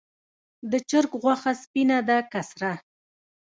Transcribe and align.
د 0.71 0.73
چرګ 0.89 1.11
غوښه 1.21 1.51
سپینه 1.63 1.97
ده 2.07 2.17
که 2.31 2.41
سره؟ 2.49 2.71